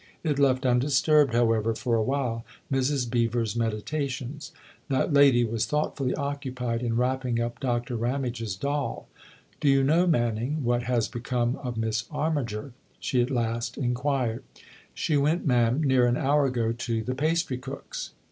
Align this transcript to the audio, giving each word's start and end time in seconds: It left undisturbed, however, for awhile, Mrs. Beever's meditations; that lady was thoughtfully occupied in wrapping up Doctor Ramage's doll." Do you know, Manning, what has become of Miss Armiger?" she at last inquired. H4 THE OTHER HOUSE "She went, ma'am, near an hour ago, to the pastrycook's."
It 0.23 0.39
left 0.39 0.65
undisturbed, 0.65 1.35
however, 1.35 1.75
for 1.75 1.95
awhile, 1.95 2.43
Mrs. 2.73 3.07
Beever's 3.07 3.55
meditations; 3.55 4.51
that 4.89 5.13
lady 5.13 5.43
was 5.43 5.67
thoughtfully 5.67 6.15
occupied 6.15 6.81
in 6.81 6.95
wrapping 6.95 7.39
up 7.39 7.59
Doctor 7.59 7.95
Ramage's 7.95 8.55
doll." 8.55 9.07
Do 9.61 9.69
you 9.69 9.83
know, 9.83 10.07
Manning, 10.07 10.63
what 10.63 10.81
has 10.81 11.07
become 11.07 11.55
of 11.57 11.77
Miss 11.77 12.05
Armiger?" 12.09 12.73
she 12.99 13.21
at 13.21 13.29
last 13.29 13.77
inquired. 13.77 14.39
H4 14.39 14.55
THE 14.55 14.61
OTHER 14.61 14.63
HOUSE 14.63 14.89
"She 14.95 15.17
went, 15.17 15.45
ma'am, 15.45 15.83
near 15.83 16.07
an 16.07 16.17
hour 16.17 16.47
ago, 16.47 16.71
to 16.71 17.03
the 17.03 17.13
pastrycook's." 17.13 18.09